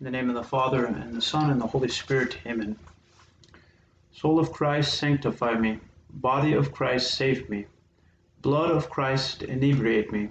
[0.00, 2.38] In the name of the Father, and the Son, and the Holy Spirit.
[2.46, 2.74] Amen.
[4.12, 5.78] Soul of Christ, sanctify me.
[6.08, 7.66] Body of Christ, save me.
[8.40, 10.30] Blood of Christ, inebriate me.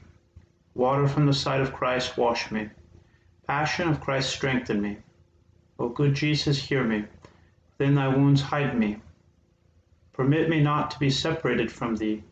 [0.73, 2.69] Water from the side of Christ, wash me.
[3.45, 4.97] Passion of Christ, strengthen me.
[5.77, 7.05] O good Jesus, hear me.
[7.77, 8.97] Within thy wounds, hide me.
[10.13, 12.23] Permit me not to be separated from thee.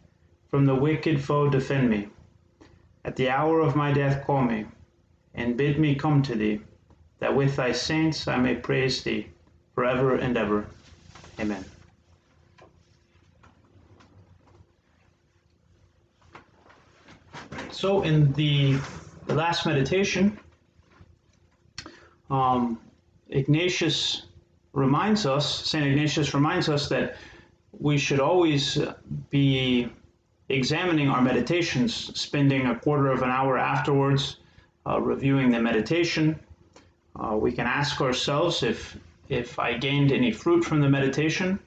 [0.50, 2.10] From the wicked foe, defend me.
[3.06, 4.66] At the hour of my death, call me,
[5.36, 6.62] and bid me come to thee,
[7.20, 9.28] that with thy saints I may praise thee
[9.76, 10.66] forever and ever.
[11.40, 11.64] Amen.
[17.72, 18.80] So, in the,
[19.28, 20.40] last meditation,
[22.30, 22.80] um,
[23.30, 24.24] Ignatius
[24.74, 25.86] reminds us, St.
[25.86, 27.18] Ignatius reminds us that
[27.78, 28.80] we should always
[29.30, 29.90] be
[30.50, 34.38] examining our meditations, spending a quarter of an hour afterwards
[34.88, 36.40] uh, reviewing the meditation.
[37.20, 38.98] Uh, we can ask ourselves if,
[39.30, 41.60] if I gained any fruit from the meditation.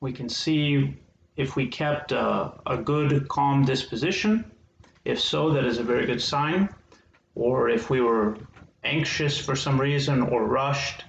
[0.00, 0.96] We can see
[1.36, 4.50] if we kept a, a good, calm disposition.
[5.04, 6.68] If so, that is a very good sign.
[7.34, 8.36] Or if we were
[8.82, 11.04] anxious for some reason or rushed,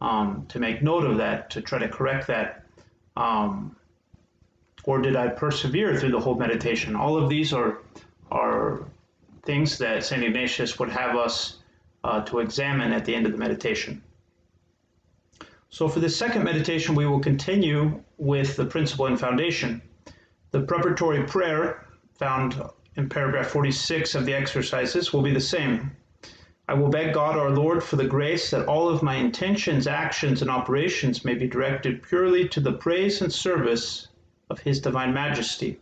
[0.00, 2.64] um, to make note of that, to try to correct that.
[3.16, 3.76] Um,
[4.84, 6.94] or did I persevere through the whole meditation?
[6.94, 7.78] All of these are,
[8.30, 8.84] are
[9.44, 10.22] things that St.
[10.22, 11.58] Ignatius would have us
[12.04, 14.02] uh, to examine at the end of the meditation.
[15.70, 19.82] So for the second meditation, we will continue with the principle and foundation.
[20.52, 22.62] The preparatory prayer found
[22.96, 25.96] in paragraph 46 of the exercises will be the same.
[26.68, 30.42] I will beg God our Lord for the grace that all of my intentions, actions,
[30.42, 34.08] and operations may be directed purely to the praise and service
[34.48, 35.80] of His Divine Majesty.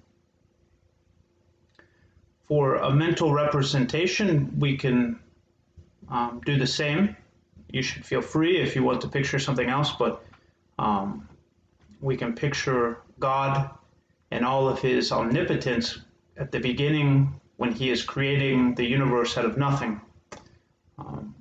[2.44, 5.20] For a mental representation, we can
[6.12, 7.16] um, do the same.
[7.70, 10.22] You should feel free if you want to picture something else, but
[10.78, 11.26] um,
[12.00, 13.70] we can picture God
[14.30, 15.98] and all of His omnipotence
[16.36, 20.00] at the beginning when He is creating the universe out of nothing.
[20.98, 21.34] Um,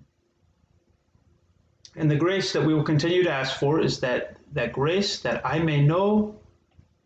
[1.97, 5.45] and the grace that we will continue to ask for is that, that grace that
[5.45, 6.39] I may know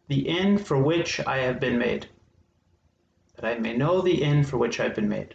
[0.07, 2.07] the end for which I have been made,
[3.35, 5.33] that I may know the end for which I have been made.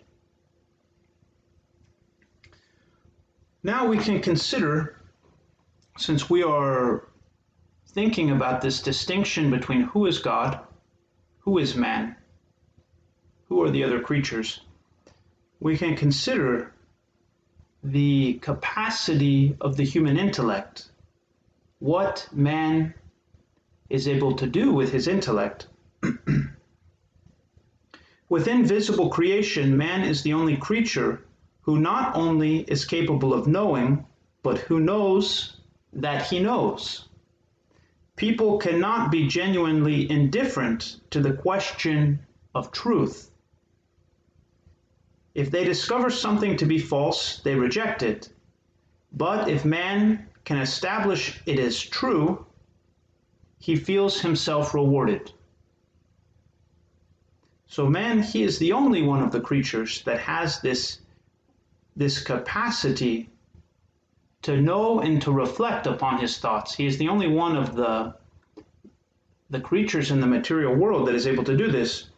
[3.62, 4.96] Now we can consider,
[5.98, 7.08] since we are
[7.88, 10.60] thinking about this distinction between who is God,
[11.40, 12.16] who is man,
[13.48, 14.60] who are the other creatures,
[15.58, 16.72] we can consider
[17.82, 20.90] the capacity of the human intellect,
[21.80, 22.94] what man
[23.90, 25.66] is able to do with his intellect.
[28.30, 31.24] Within visible creation, man is the only creature
[31.62, 34.06] who not only is capable of knowing,
[34.42, 35.56] but who knows
[35.92, 37.08] that he knows.
[38.16, 42.18] People cannot be genuinely indifferent to the question
[42.54, 43.30] of truth.
[45.34, 48.28] If they discover something to be false, they reject it.
[49.12, 52.46] But if man can establish it as true,
[53.58, 55.32] he feels himself rewarded.
[57.66, 60.99] So, man, he is the only one of the creatures that has this,
[61.96, 63.28] this capacity
[64.42, 66.74] to know and to reflect upon his thoughts.
[66.74, 68.14] He is the only one of the,
[69.50, 72.08] the creatures in the material world that is able to do this.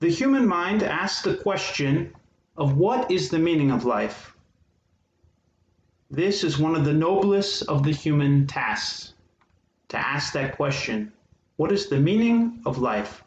[0.00, 2.14] The human mind asks the question
[2.56, 4.34] of what is the meaning of life?
[6.10, 9.12] This is one of the noblest of the human tasks
[9.88, 11.12] to ask that question
[11.56, 13.22] What is the meaning of life?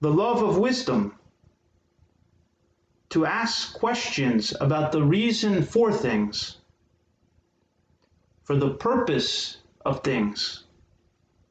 [0.00, 1.14] The love of wisdom,
[3.12, 6.56] to ask questions about the reason for things,
[8.44, 10.64] for the purpose of things.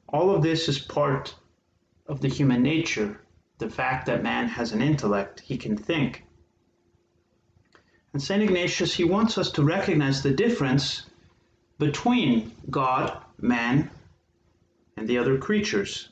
[0.09, 1.35] All of this is part
[2.07, 3.21] of the human nature,
[3.59, 6.23] the fact that man has an intellect, he can think.
[8.13, 8.41] And St.
[8.41, 11.05] Ignatius, he wants us to recognize the difference
[11.77, 13.91] between God, man,
[14.97, 16.09] and the other creatures.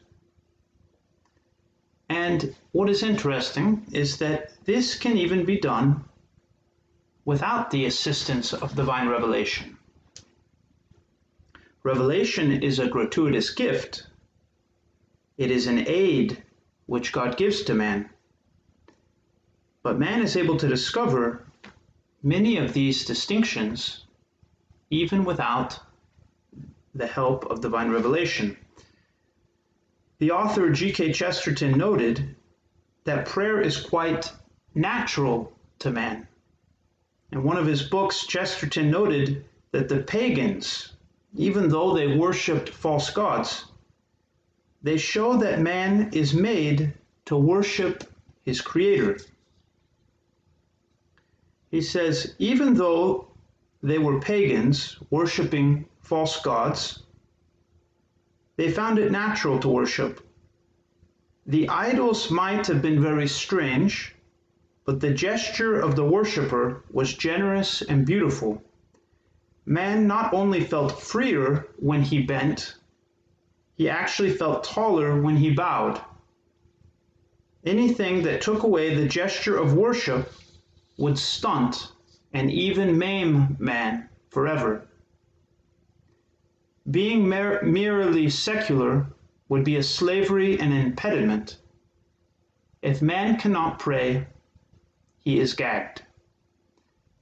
[2.09, 6.03] And what is interesting is that this can even be done
[7.23, 9.77] without the assistance of divine revelation.
[11.83, 14.07] Revelation is a gratuitous gift.
[15.37, 16.43] It is an aid
[16.87, 18.09] which God gives to man.
[19.83, 21.45] But man is able to discover
[22.23, 24.05] many of these distinctions
[24.89, 25.79] even without
[26.95, 28.57] the help of divine revelation.
[30.19, 31.13] The author G.K.
[31.13, 32.35] Chesterton noted
[33.05, 34.31] that prayer is quite
[34.75, 36.27] natural to man.
[37.31, 40.93] In one of his books, Chesterton noted that the pagans,
[41.35, 43.65] even though they worshiped false gods,
[44.81, 46.93] they show that man is made
[47.25, 48.03] to worship
[48.43, 49.19] his creator.
[51.71, 53.27] He says, even though
[53.81, 57.03] they were pagans worshiping false gods,
[58.59, 60.19] they found it natural to worship.
[61.45, 64.13] The idols might have been very strange,
[64.83, 68.61] but the gesture of the worshiper was generous and beautiful.
[69.65, 72.75] Man not only felt freer when he bent,
[73.77, 76.01] he actually felt taller when he bowed.
[77.63, 80.33] Anything that took away the gesture of worship
[80.97, 81.93] would stunt
[82.33, 84.88] and even maim man forever.
[86.89, 89.07] Being mer- merely secular
[89.47, 91.57] would be a slavery and an impediment.
[92.81, 94.27] If man cannot pray,
[95.19, 96.03] he is gagged.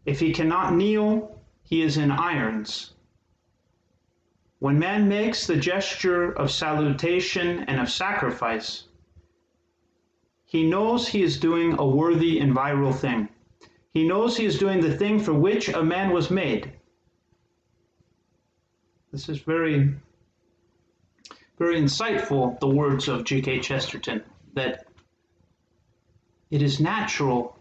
[0.06, 2.94] If he cannot kneel, he is in irons.
[4.60, 8.86] When man makes the gesture of salutation and of sacrifice,
[10.46, 13.28] he knows he is doing a worthy and viral thing.
[13.92, 16.72] He knows he is doing the thing for which a man was made.
[19.18, 19.96] This is very,
[21.58, 23.62] very insightful, the words of G.K.
[23.62, 24.24] Chesterton,
[24.54, 24.86] that
[26.52, 27.58] it is natural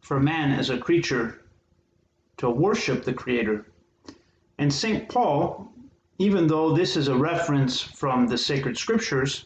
[0.00, 1.44] for man as a creature
[2.38, 3.70] to worship the Creator.
[4.58, 5.08] And St.
[5.08, 5.70] Paul,
[6.18, 9.44] even though this is a reference from the sacred scriptures,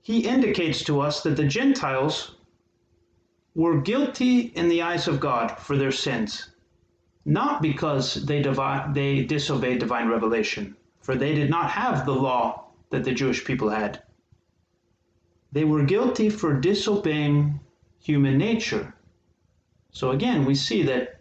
[0.00, 2.36] he indicates to us that the Gentiles
[3.56, 6.51] were guilty in the eyes of God for their sins,
[7.24, 8.42] not because they,
[8.92, 13.70] they disobeyed divine revelation, for they did not have the law that the Jewish people
[13.70, 14.02] had.
[15.52, 17.60] They were guilty for disobeying
[18.00, 18.94] human nature.
[19.90, 21.20] So again, we see that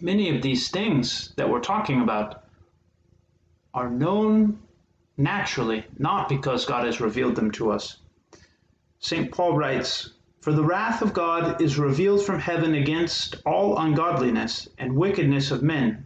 [0.00, 2.44] many of these things that we're talking about
[3.72, 4.58] are known
[5.16, 7.98] naturally, not because God has revealed them to us.
[8.98, 9.30] St.
[9.30, 10.13] Paul writes,
[10.44, 15.62] For the wrath of God is revealed from heaven against all ungodliness and wickedness of
[15.62, 16.04] men,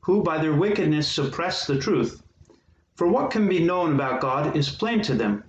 [0.00, 2.22] who by their wickedness suppress the truth.
[2.96, 5.42] For what can be known about God is plain to them,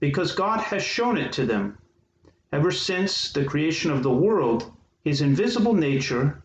[0.00, 1.76] because God has shown it to them.
[2.50, 6.42] Ever since the creation of the world, his invisible nature,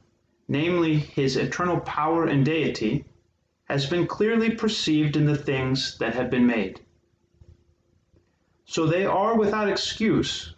[0.50, 3.06] namely his eternal power and deity,
[3.70, 6.82] has been clearly perceived in the things that have been made.
[8.66, 10.56] So they are without excuse.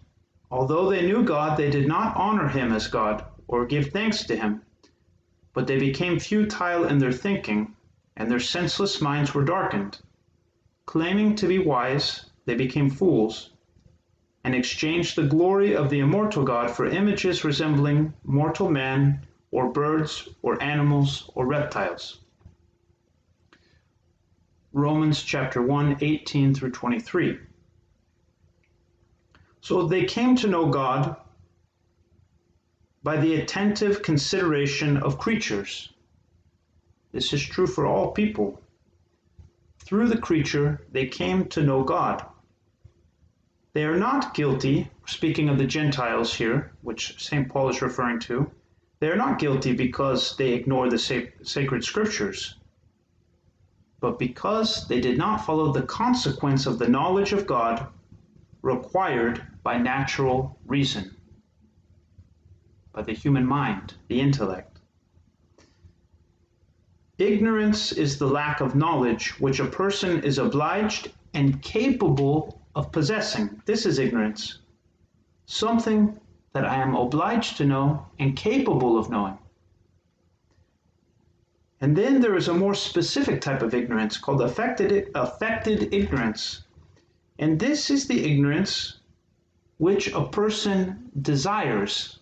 [0.52, 4.36] Although they knew God, they did not honor him as God or give thanks to
[4.36, 4.62] him,
[5.54, 7.74] but they became futile in their thinking,
[8.18, 10.00] and their senseless minds were darkened.
[10.86, 13.52] Claiming to be wise, they became fools
[14.44, 20.28] and exchanged the glory of the immortal God for images resembling mortal man, or birds,
[20.42, 22.20] or animals, or reptiles.
[24.74, 27.38] Romans chapter 1, 18 through 23.
[29.62, 31.16] So they came to know God
[33.04, 35.94] by the attentive consideration of creatures.
[37.12, 38.62] This is true for all people.
[39.80, 42.26] Through the creature, they came to know God.
[43.74, 47.48] They are not guilty, speaking of the Gentiles here, which St.
[47.48, 48.50] Paul is referring to,
[49.00, 51.00] they are not guilty because they ignore the
[51.44, 52.56] sacred scriptures,
[54.00, 57.88] but because they did not follow the consequence of the knowledge of God
[58.62, 61.16] required by natural reason,
[62.94, 64.80] by the human mind, the intellect.
[67.18, 73.62] Ignorance is the lack of knowledge which a person is obliged and capable of possessing.
[73.66, 74.60] This is ignorance.
[75.46, 76.20] Something
[76.54, 79.38] that I am obliged to know and capable of knowing.
[81.82, 86.64] And then there is a more specific type of ignorance called affected, affected ignorance.
[87.40, 89.01] And this is the ignorance
[89.82, 92.20] which a person desires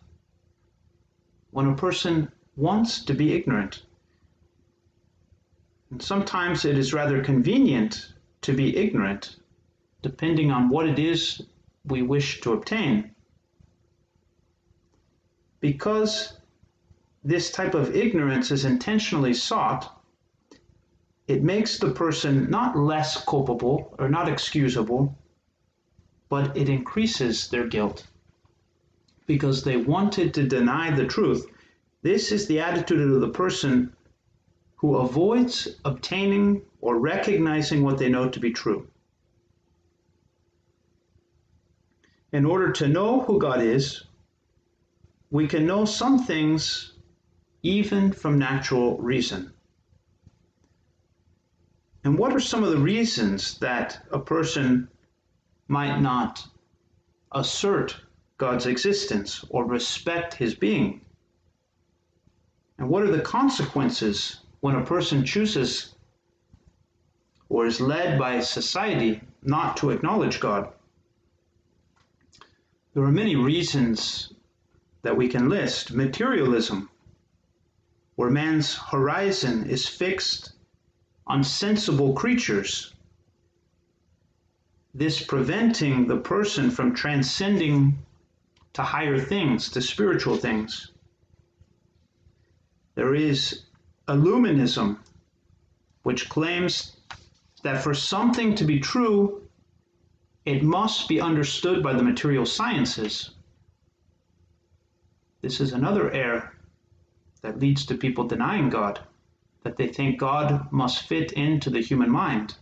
[1.51, 3.83] when a person wants to be ignorant.
[5.91, 8.13] And sometimes it is rather convenient
[8.43, 9.35] to be ignorant
[10.01, 11.41] depending on what it is
[11.83, 13.11] we wish to obtain.
[15.59, 16.37] Because
[17.25, 20.01] this type of ignorance is intentionally sought,
[21.27, 25.13] it makes the person not less culpable or not excusable,
[26.29, 28.05] but it increases their guilt
[29.25, 31.45] because they wanted to deny the truth.
[32.01, 33.93] This is the attitude of the person
[34.77, 38.87] who avoids obtaining or recognizing what they know to be true.
[42.31, 44.03] In order to know who God is,
[45.31, 46.93] we can know some things
[47.63, 49.51] even from natural reason.
[52.03, 54.87] And what are some of the reasons that a person
[55.69, 56.45] might not
[57.31, 57.95] assert
[58.37, 61.01] God's existence or respect his being?
[62.77, 65.93] And what are the consequences when a person chooses
[67.49, 70.73] or is led by society not to acknowledge God?
[72.93, 74.33] There are many reasons
[75.03, 75.91] that we can list.
[75.91, 76.89] Materialism,
[78.15, 80.53] where man's horizon is fixed
[81.27, 82.95] on sensible creatures,
[84.93, 87.97] this preventing the person from transcending
[88.73, 90.91] to higher things, to spiritual things.
[92.95, 93.63] There is
[94.07, 94.97] Illuminism,
[96.03, 96.97] which claims
[97.63, 99.43] that for something to be true,
[100.45, 103.31] it must be understood by the material sciences.
[105.41, 106.53] This is another error
[107.41, 108.99] that leads to people denying God,
[109.63, 112.55] that they think God must fit into the human mind.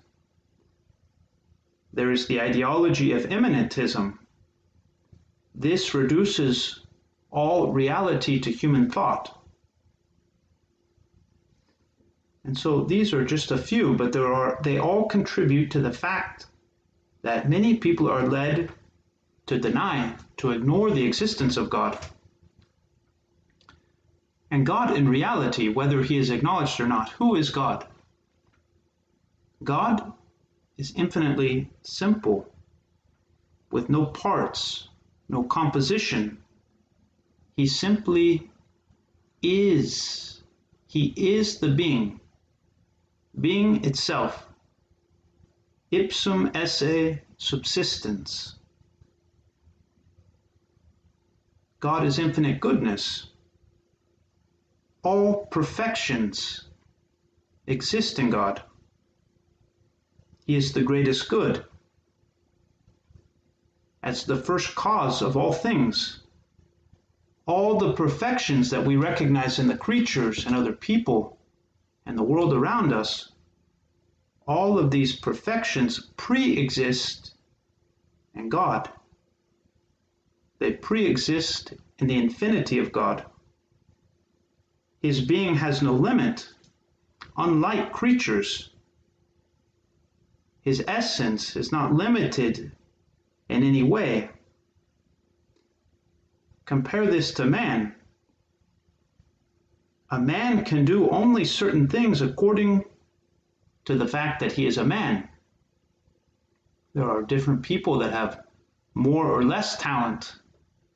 [1.97, 4.19] There is the ideology of immanentism.
[5.55, 6.81] This reduces
[7.31, 9.35] all reality to human thought.
[12.43, 15.91] And so these are just a few, but there are they all contribute to the
[15.91, 16.45] fact
[17.23, 18.71] that many people are led
[19.47, 21.97] to deny, to ignore the existence of God.
[24.51, 27.87] And God, in reality, whether he is acknowledged or not, who is God?
[29.63, 30.13] God
[30.77, 32.47] is infinitely simple,
[33.71, 34.89] with no parts,
[35.29, 36.37] no composition.
[37.55, 38.49] He simply
[39.41, 40.41] is.
[40.87, 42.19] He is the being,
[43.39, 44.47] being itself.
[45.91, 48.55] Ipsum esse subsistens.
[51.79, 53.27] God is infinite goodness
[55.07, 56.65] all perfections
[57.65, 58.61] exist in God.
[60.47, 61.65] He is the greatest good.
[64.01, 66.21] As the first cause of all things,
[67.45, 71.37] all the perfections that we recognize in the creatures and other people
[72.05, 73.33] and the world around us,
[74.47, 77.35] all of these perfections pre exist
[78.33, 78.89] in God.
[80.59, 83.25] They pre exist in the infinity of God.
[85.01, 86.47] His being has no limit,
[87.35, 88.69] unlike creatures.
[90.67, 92.73] His essence is not limited
[93.47, 94.29] in any way.
[96.65, 97.95] Compare this to man.
[100.09, 102.83] A man can do only certain things according
[103.85, 105.29] to the fact that he is a man.
[106.93, 108.43] There are different people that have
[108.93, 110.35] more or less talent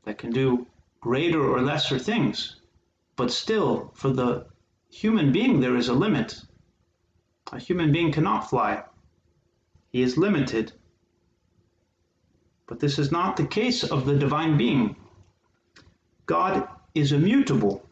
[0.03, 0.67] that can do
[0.99, 2.57] greater or lesser things.
[3.15, 4.47] But still, for the
[4.89, 6.41] human being, there is a limit.
[7.53, 8.83] A human being cannot fly,
[9.91, 10.71] he is limited.
[12.67, 14.95] But this is not the case of the divine being.
[16.25, 17.85] God is immutable,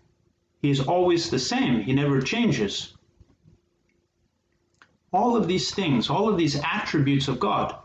[0.62, 2.96] he is always the same, he never changes.
[5.12, 7.76] All of these things, all of these attributes of God,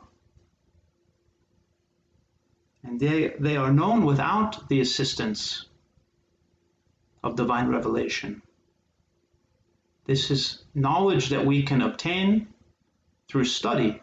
[2.83, 5.66] and they, they are known without the assistance
[7.23, 8.42] of divine revelation.
[10.04, 12.49] This is knowledge that we can obtain
[13.28, 14.02] through study,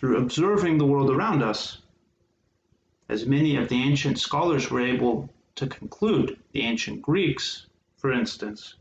[0.00, 1.82] through observing the world around us,
[3.10, 7.66] as many of the ancient scholars were able to conclude, the ancient Greeks,
[7.98, 8.76] for instance.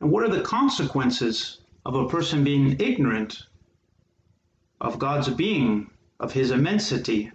[0.00, 3.46] And what are the consequences of a person being ignorant
[4.80, 7.30] of God's being, of his immensity,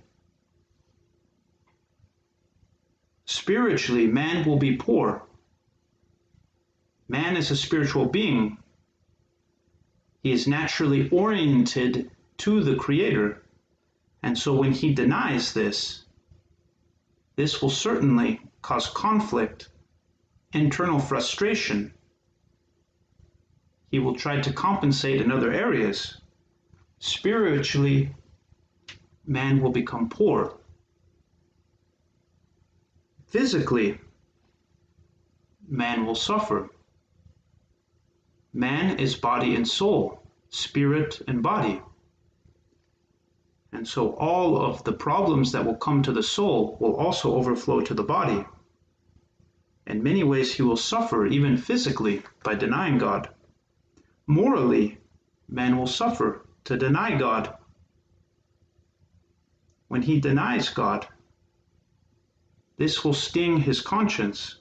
[3.26, 5.24] Spiritually, man will be poor.
[7.08, 8.58] Man is a spiritual being.
[10.26, 13.44] He is naturally oriented to the Creator.
[14.24, 16.06] And so when he denies this,
[17.36, 19.70] this will certainly cause conflict,
[20.52, 21.94] internal frustration.
[23.92, 26.20] He will try to compensate in other areas.
[26.98, 28.16] Spiritually,
[29.28, 30.58] man will become poor
[33.28, 34.00] physically,
[35.68, 36.70] man will suffer.
[38.56, 41.82] Man is body and soul, spirit and body.
[43.74, 47.82] And so all of the problems that will come to the soul will also overflow
[47.82, 48.46] to the body.
[49.86, 53.28] In many ways, he will suffer, even physically, by denying God.
[54.26, 55.00] Morally,
[55.50, 57.58] man will suffer to deny God.
[59.90, 61.06] When he denies God,
[62.78, 64.60] this will sting his conscience.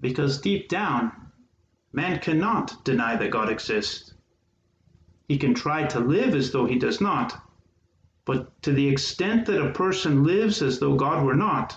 [0.00, 1.23] Because deep down,
[1.94, 4.14] man cannot deny that God exists.
[5.28, 7.40] He can try to live as though he does not,
[8.24, 11.76] but to the extent that a person lives as though God were not,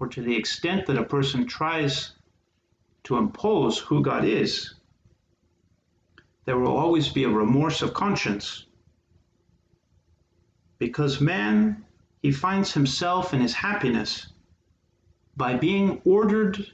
[0.00, 2.12] or to the extent that a person tries
[3.04, 4.74] to impose who God is,
[6.46, 8.66] there will always be a remorse of conscience.
[10.78, 11.84] Because man,
[12.22, 14.26] he finds himself in his happiness
[15.36, 16.72] by being ordered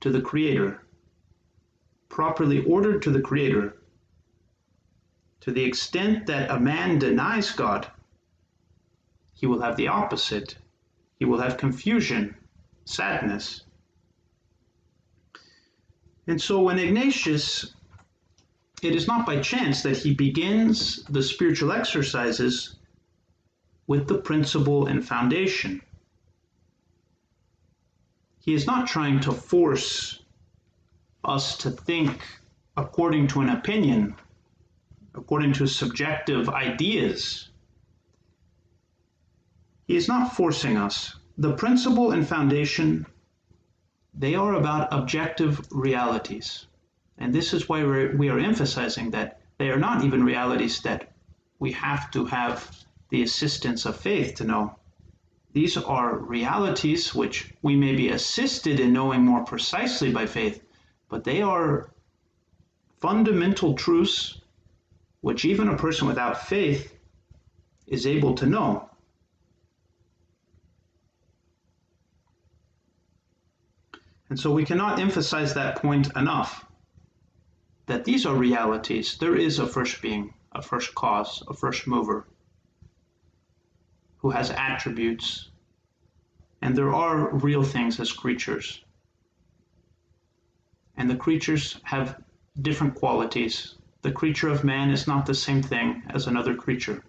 [0.00, 0.82] to the Creator,
[2.08, 3.76] properly ordered to the Creator.
[5.42, 7.90] To the extent that a man denies God,
[9.34, 10.56] he will have the opposite.
[11.18, 12.36] He will have confusion,
[12.84, 13.62] sadness.
[16.26, 17.74] And so when Ignatius,
[18.82, 22.76] it is not by chance that he begins the spiritual exercises
[23.86, 25.82] with the principle and foundation.
[28.40, 30.22] He is not trying to force
[31.22, 32.22] us to think
[32.76, 34.16] according to an opinion,
[35.14, 37.50] according to subjective ideas.
[39.86, 41.16] He is not forcing us.
[41.36, 43.06] The principle and foundation,
[44.14, 46.66] they are about objective realities.
[47.18, 51.12] And this is why we're, we are emphasizing that they are not even realities that
[51.58, 54.76] we have to have the assistance of faith to know.
[55.52, 60.62] These are realities which we may be assisted in knowing more precisely by faith,
[61.08, 61.90] but they are
[63.00, 64.40] fundamental truths
[65.22, 66.94] which even a person without faith
[67.86, 68.88] is able to know.
[74.28, 76.64] And so we cannot emphasize that point enough
[77.86, 79.18] that these are realities.
[79.18, 82.28] There is a first being, a first cause, a first mover
[84.18, 85.49] who has attributes,
[86.62, 88.84] and there are real things as creatures.
[90.96, 92.22] And the creatures have
[92.60, 93.76] different qualities.
[94.02, 97.02] The creature of man is not the same thing as another creature.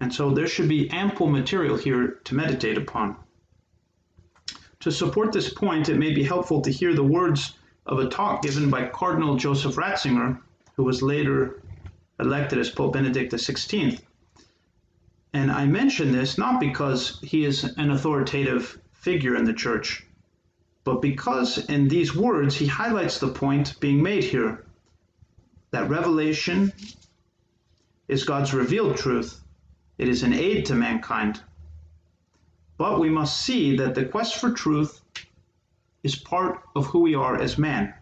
[0.00, 3.16] And so there should be ample material here to meditate upon.
[4.80, 7.54] To support this point, it may be helpful to hear the words
[7.86, 10.38] of a talk given by Cardinal Joseph Ratzinger,
[10.74, 11.62] who was later
[12.20, 14.00] elected as Pope Benedict XVI.
[15.36, 20.02] And I mention this not because he is an authoritative figure in the church,
[20.82, 24.64] but because in these words he highlights the point being made here
[25.72, 26.72] that revelation
[28.08, 29.42] is God's revealed truth,
[29.98, 31.42] it is an aid to mankind.
[32.78, 35.02] But we must see that the quest for truth
[36.02, 37.92] is part of who we are as man.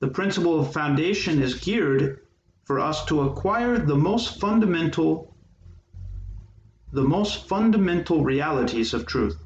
[0.00, 2.22] The principle of foundation is geared
[2.64, 5.35] for us to acquire the most fundamental
[6.96, 9.36] the most fundamental realities of truth.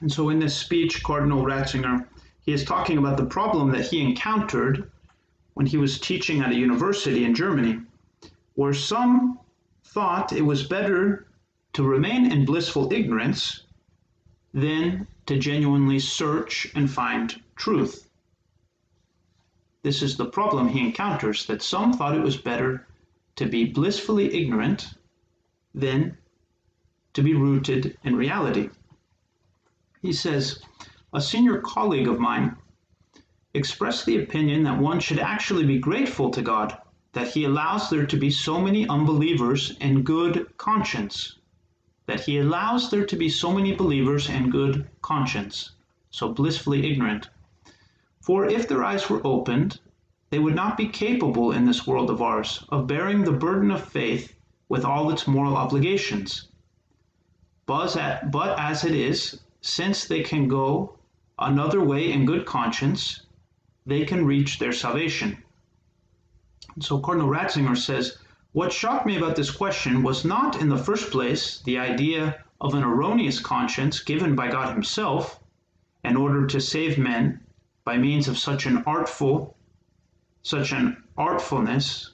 [0.00, 2.06] And so in this speech, Cardinal Ratzinger,
[2.40, 4.90] he is talking about the problem that he encountered
[5.52, 7.80] when he was teaching at a university in Germany,
[8.54, 9.38] where some
[9.84, 11.26] thought it was better
[11.74, 13.64] to remain in blissful ignorance
[14.54, 18.08] than to genuinely search and find truth.
[19.82, 22.86] This is the problem he encounters that some thought it was better
[23.34, 24.95] to be blissfully ignorant
[25.76, 26.16] than
[27.12, 28.70] to be rooted in reality.
[30.02, 30.62] He says,
[31.12, 32.56] a senior colleague of mine
[33.54, 36.78] expressed the opinion that one should actually be grateful to God
[37.12, 41.38] that he allows there to be so many unbelievers in good conscience.
[42.04, 45.70] That he allows there to be so many believers in good conscience,
[46.10, 47.30] so blissfully ignorant.
[48.20, 49.80] For if their eyes were opened,
[50.28, 53.82] they would not be capable in this world of ours of bearing the burden of
[53.82, 54.35] faith
[54.68, 56.48] with all its moral obligations.
[57.66, 60.98] But, as it is, since they can go
[61.38, 63.26] another way in good conscience,
[63.84, 65.42] they can reach their salvation.
[66.80, 68.18] So Cardinal Ratzinger says,
[68.52, 72.74] What shocked me about this question was not in the first place the idea of
[72.74, 75.40] an erroneous conscience given by God Himself
[76.04, 77.40] in order to save men
[77.84, 79.56] by means of such an artful,
[80.42, 82.12] such an artfulness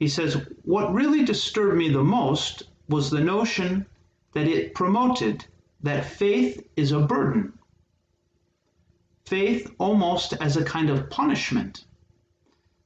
[0.00, 3.84] he says, What really disturbed me the most was the notion
[4.32, 5.44] that it promoted
[5.82, 7.52] that faith is a burden.
[9.26, 11.84] Faith almost as a kind of punishment.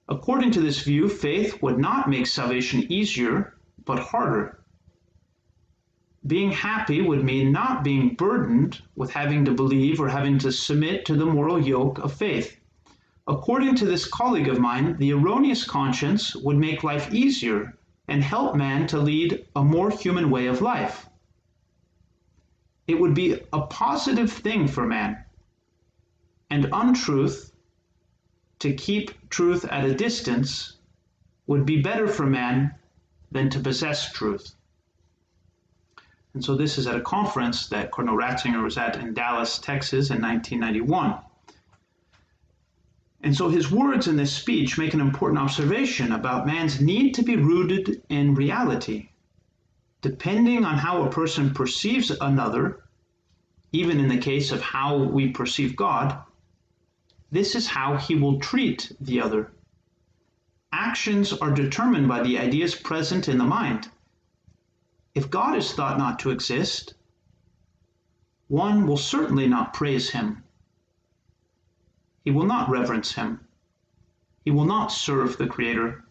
[0.09, 4.59] According to this view, faith would not make salvation easier, but harder.
[6.27, 11.05] Being happy would mean not being burdened with having to believe or having to submit
[11.07, 12.59] to the moral yoke of faith.
[13.27, 18.55] According to this colleague of mine, the erroneous conscience would make life easier and help
[18.55, 21.09] man to lead a more human way of life.
[22.87, 25.25] It would be a positive thing for man,
[26.51, 27.55] and untruth,
[28.59, 30.77] to keep truth at a distance,
[31.47, 32.75] would be better for man
[33.33, 34.55] than to possess truth.
[36.35, 40.11] And so this is at a conference that Cardinal Ratzinger was at in Dallas, Texas
[40.11, 41.19] in 1991.
[43.25, 47.23] And so his words in this speech make an important observation about man's need to
[47.23, 49.09] be rooted in reality.
[50.03, 52.85] Depending on how a person perceives another,
[53.73, 56.23] even in the case of how we perceive God,
[57.33, 59.53] this is how he will treat the other.
[60.71, 63.89] Actions are determined by the ideas present in the mind.
[65.15, 66.93] If God is thought not to exist,
[68.49, 70.44] one will certainly not praise him.
[72.25, 73.47] He will not reverence him.
[74.45, 76.05] He will not serve the Creator.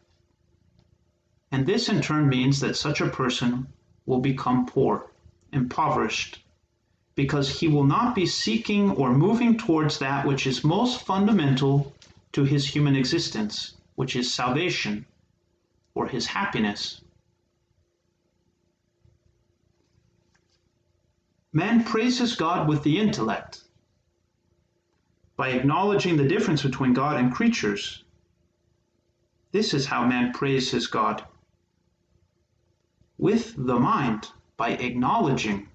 [1.52, 3.68] And this in turn means that such a person
[4.06, 5.12] will become poor,
[5.52, 6.44] impoverished,
[7.16, 11.96] because he will not be seeking or moving towards that which is most fundamental
[12.34, 15.06] to his human existence, which is salvation
[15.96, 17.02] or his happiness.
[21.52, 23.64] Man praises God with the intellect
[25.44, 28.06] by acknowledging the difference between God and creatures.
[29.52, 31.26] This is how man praises God.
[33.18, 35.68] With the mind, by acknowledging,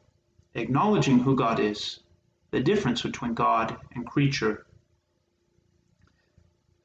[0.55, 2.01] acknowledging who God is,
[2.51, 4.65] the difference between God and creature.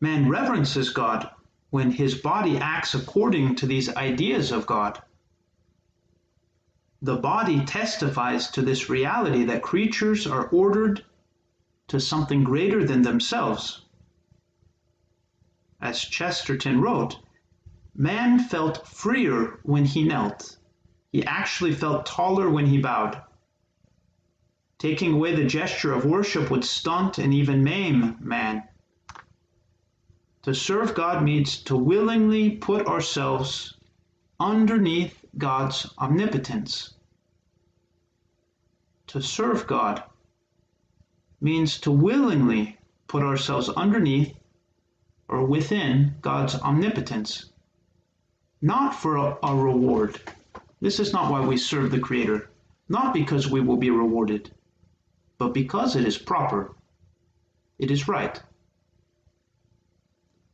[0.02, 1.30] Man reverences God
[1.70, 5.02] when his body acts according to these ideas of God
[7.02, 11.04] the body testifies to this reality that creatures are ordered
[11.88, 13.82] to something greater than themselves.
[15.82, 17.20] As Chesterton wrote,
[17.94, 20.58] man felt freer when he knelt.
[21.12, 23.22] He actually felt taller when he bowed.
[24.80, 28.64] Taking away the gesture of worship would stunt and even maim man.
[30.44, 33.76] To serve God means to willingly put ourselves
[34.40, 36.96] underneath God's omnipotence.
[39.08, 40.04] To serve God
[41.44, 44.34] means to willingly put ourselves underneath
[45.28, 47.52] or within God's omnipotence,
[48.62, 50.22] not for a, a, reward.
[50.80, 52.50] This is not why we serve the Creator,
[52.88, 54.54] not because we will be rewarded,
[55.38, 56.78] but because it is proper,
[57.78, 58.42] it is right.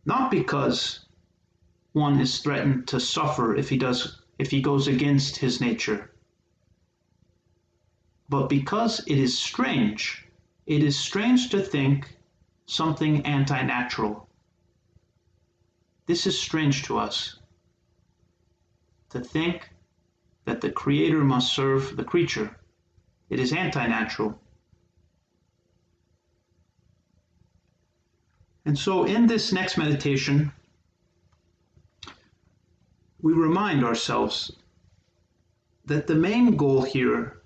[0.05, 1.05] Not because
[1.93, 6.11] one is threatened to suffer if he does if he goes against his nature.
[8.27, 10.25] But because it is strange,
[10.69, 12.15] it is strange to think
[12.67, 14.29] something anti natural.
[16.05, 17.39] This is strange to us.
[19.09, 19.67] To think
[20.45, 22.55] that the Creator must serve the creature.
[23.31, 24.39] It is anti natural.
[28.63, 30.51] And so, in this next meditation,
[33.23, 34.51] we remind ourselves
[35.85, 37.41] that the main goal here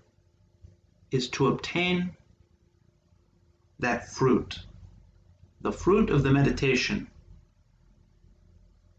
[1.12, 2.18] is to obtain
[3.84, 4.60] that fruit,
[5.62, 7.08] the fruit of the meditation.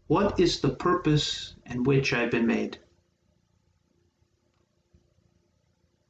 [0.07, 2.79] What is the purpose in which I've been made?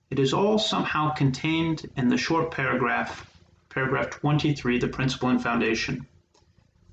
[0.09, 3.29] It is all somehow contained in the short paragraph,
[3.69, 6.07] paragraph 23, the principle and foundation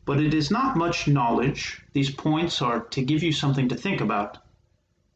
[0.04, 1.80] but it is not much knowledge.
[1.92, 4.38] These points are to give you something to think about.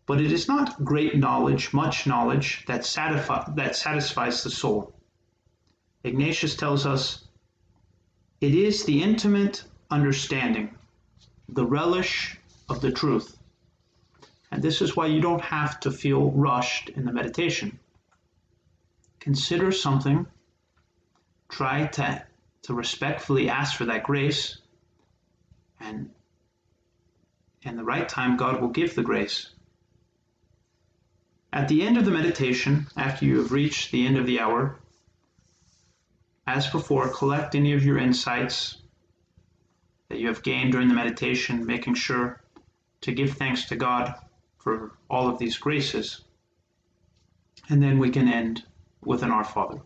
[0.07, 4.95] But it is not great knowledge, much knowledge that, satisfi- that satisfies the soul.
[6.07, 7.25] Ignatius tells us
[8.41, 10.77] it is the intimate understanding,
[11.49, 12.39] the relish
[12.69, 13.37] of the truth.
[14.53, 17.81] And this is why you don't have to feel rushed in the meditation.
[19.19, 20.27] Consider something,
[21.49, 22.25] try to,
[22.63, 24.59] to respectfully ask for that grace,
[25.81, 26.11] and
[27.63, 29.51] in the right time, God will give the grace.
[31.53, 34.79] At the end of the meditation, after you have reached the end of the hour,
[36.47, 38.79] as before, collect any of your insights
[40.09, 42.41] that you have gained during the meditation, making sure
[43.01, 44.15] to give thanks to God
[44.59, 46.23] for all of these graces.
[47.69, 48.65] And then we can end
[49.05, 49.81] with an Our Father.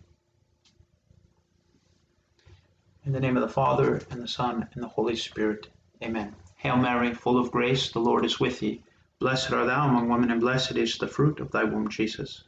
[3.07, 5.68] In the name of the Father, and the Son, and the Holy Spirit.
[6.03, 6.37] Amen.
[6.57, 8.83] Hail Mary, full of grace, the Lord is with thee.
[9.18, 12.44] Blessed art thou among women, and blessed is the fruit of thy womb, Jesus.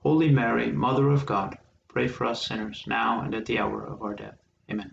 [0.00, 1.56] Holy Mary, Mother of God,
[1.88, 4.38] pray for us sinners, now and at the hour of our death.
[4.70, 4.92] Amen.